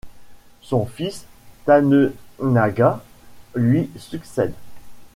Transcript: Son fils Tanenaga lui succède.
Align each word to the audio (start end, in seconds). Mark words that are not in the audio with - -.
Son 0.61 0.87
fils 0.87 1.27
Tanenaga 1.67 3.03
lui 3.53 3.91
succède. 3.99 4.55